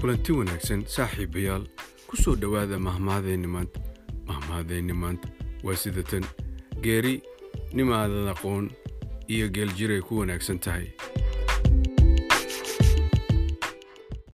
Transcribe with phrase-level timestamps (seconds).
[0.00, 1.64] kulanti wanaagsan saaxiibayaal
[2.08, 3.80] ku soo dhowaada mahmaadeenni maanta
[4.28, 5.28] mahmahadeenni maanta
[5.64, 6.24] waa sidatan
[6.84, 7.14] geeri
[7.72, 8.70] nimaadan aqoon
[9.28, 10.86] iyo geeljiray ku wanaagsan tahay.